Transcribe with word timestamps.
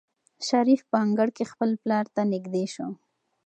شریف 0.47 0.81
په 0.89 0.97
انګړ 1.05 1.27
کې 1.35 1.49
خپل 1.51 1.69
پلار 1.81 2.05
ته 2.15 2.21
نږدې 2.33 2.65
شو. 2.73 2.89